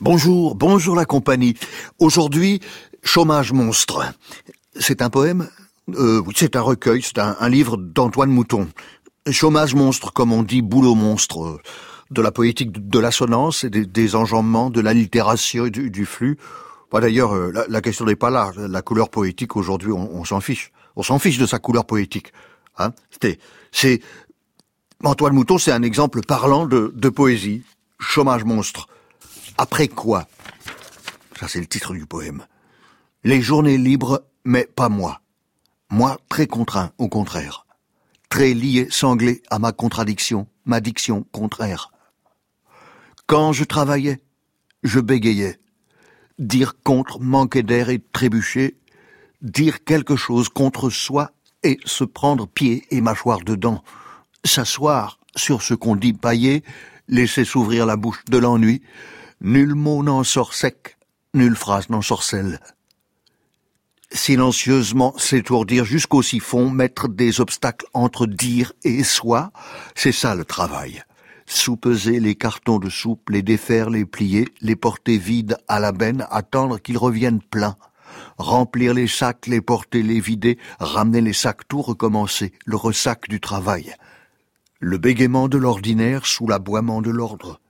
[0.00, 1.54] Bonjour, bonjour la compagnie.
[2.00, 2.60] Aujourd'hui,
[3.04, 4.12] Chômage monstre.
[4.78, 5.48] C'est un poème?
[5.94, 8.68] Euh, c'est un recueil, c'est un, livre d'Antoine Mouton.
[9.30, 11.60] Chômage monstre, comme on dit, boulot monstre.
[12.10, 16.36] De la poétique de l'assonance et des, enjambements, de l'allitération et du, flux.
[16.92, 18.52] D'ailleurs, euh, la, question n'est pas là.
[18.56, 20.72] La couleur poétique, aujourd'hui, on, s'en fiche.
[20.96, 22.32] On s'en fiche de sa couleur poétique.
[22.78, 22.92] Hein
[23.70, 24.00] c'est
[25.04, 27.64] Antoine Mouton, c'est un exemple parlant de, de poésie.
[27.98, 28.86] Chômage monstre.
[29.58, 30.28] Après quoi?
[31.40, 32.46] Ça, c'est le titre du poème.
[33.24, 35.20] Les journées libres, mais pas moi.
[35.90, 37.66] Moi, très contraint, au contraire.
[38.28, 41.90] Très lié, sanglé à ma contradiction, ma diction contraire.
[43.26, 44.20] Quand je travaillais,
[44.84, 45.58] je bégayais.
[46.38, 48.78] Dire contre manquer d'air et trébucher.
[49.42, 51.32] Dire quelque chose contre soi
[51.64, 53.82] et se prendre pied et mâchoire dedans.
[54.44, 56.62] S'asseoir sur ce qu'on dit paillé,
[57.08, 58.82] laisser s'ouvrir la bouche de l'ennui.
[59.40, 60.96] Nul mot n'en sort sec,
[61.34, 62.60] nulle phrase n'en sorcelle
[64.14, 69.52] silencieusement s'étourdir jusqu'au siphon, mettre des obstacles entre dire et soi,
[69.94, 71.02] c'est ça le travail.
[71.46, 76.26] Soupeser les cartons de soupe, les défaire, les plier, les porter vides à la benne,
[76.30, 77.76] attendre qu'ils reviennent pleins.
[78.38, 83.40] Remplir les sacs, les porter, les vider, ramener les sacs, tout recommencer, le ressac du
[83.40, 83.94] travail.
[84.84, 87.60] Le bégaiement de l'ordinaire sous l'aboiement de l'ordre.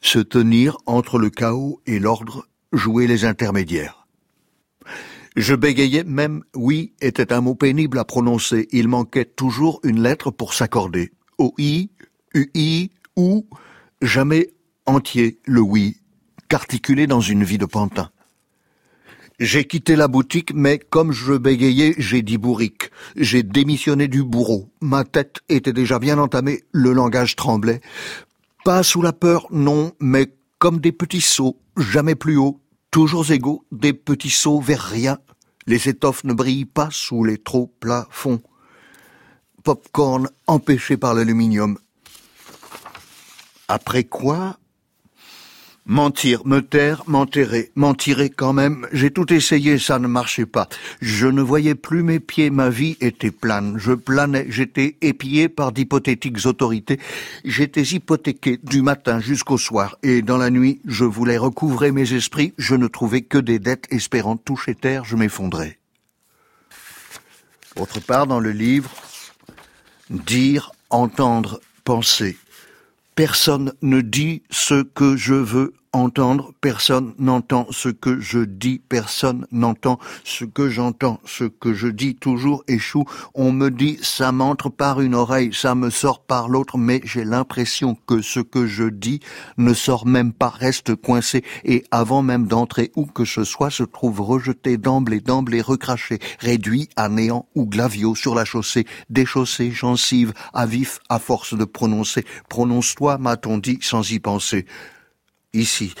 [0.00, 4.06] Se tenir entre le chaos et l'ordre, jouer les intermédiaires.
[5.36, 8.66] Je bégayais même oui était un mot pénible à prononcer.
[8.72, 11.12] Il manquait toujours une lettre pour s'accorder.
[11.36, 11.90] O-I,
[12.32, 13.46] U-I, ou,
[14.00, 14.54] jamais
[14.86, 15.98] entier le oui,
[16.48, 18.10] qu'articulé dans une vie de pantin.
[19.44, 22.92] J'ai quitté la boutique, mais comme je bégayais, j'ai dit bourrique.
[23.16, 24.70] J'ai démissionné du bourreau.
[24.80, 27.80] Ma tête était déjà bien entamée, le langage tremblait.
[28.64, 32.60] Pas sous la peur, non, mais comme des petits sauts, jamais plus haut,
[32.92, 35.18] toujours égaux, des petits sauts vers rien.
[35.66, 38.42] Les étoffes ne brillent pas sous les trop plats fonds.
[39.64, 41.78] Popcorn empêché par l'aluminium.
[43.66, 44.56] Après quoi
[45.84, 48.86] Mentir, me taire, m'enterrer, mentirer quand même.
[48.92, 50.68] J'ai tout essayé, ça ne marchait pas.
[51.00, 53.74] Je ne voyais plus mes pieds, ma vie était plane.
[53.78, 57.00] Je planais, j'étais épié par d'hypothétiques autorités.
[57.44, 59.98] J'étais hypothéqué du matin jusqu'au soir.
[60.04, 62.54] Et dans la nuit, je voulais recouvrer mes esprits.
[62.58, 65.80] Je ne trouvais que des dettes espérant toucher terre, je m'effondrais.
[67.74, 68.90] Autre part dans le livre,
[70.10, 72.36] dire, entendre, penser.
[73.14, 79.46] Personne ne dit ce que je veux entendre, personne n'entend ce que je dis, personne
[79.52, 83.04] n'entend ce que j'entends, ce que je dis toujours échoue.
[83.34, 87.24] On me dit ça m'entre par une oreille, ça me sort par l'autre, mais j'ai
[87.24, 89.20] l'impression que ce que je dis
[89.58, 93.82] ne sort même pas, reste coincé, et avant même d'entrer où que ce soit, se
[93.82, 100.32] trouve rejeté d'emblée, d'emblée recraché, réduit à néant ou glavio sur la chaussée, déchaussé, gencive,
[100.54, 102.24] à vif, à force de prononcer.
[102.48, 104.66] Prononce-toi, m'a-t-on dit, sans y penser
[105.52, 105.94] ici.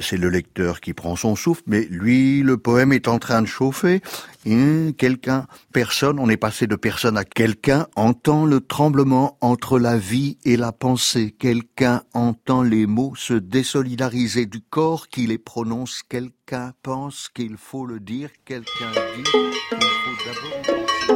[0.00, 3.46] C'est le lecteur qui prend son souffle, mais lui, le poème est en train de
[3.46, 4.00] chauffer.
[4.98, 10.38] Quelqu'un, personne, on est passé de personne à quelqu'un, entend le tremblement entre la vie
[10.44, 11.30] et la pensée.
[11.38, 16.02] Quelqu'un entend les mots se désolidariser du corps qui les prononce.
[16.08, 18.30] Quelqu'un pense qu'il faut le dire.
[18.44, 21.15] Quelqu'un dit qu'il faut d'abord